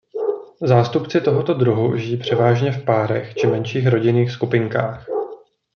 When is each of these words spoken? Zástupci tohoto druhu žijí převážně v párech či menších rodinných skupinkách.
Zástupci 0.61 1.21
tohoto 1.21 1.53
druhu 1.53 1.97
žijí 1.97 2.17
převážně 2.17 2.71
v 2.71 2.85
párech 2.85 3.33
či 3.35 3.47
menších 3.47 3.87
rodinných 3.87 4.31
skupinkách. 4.31 5.05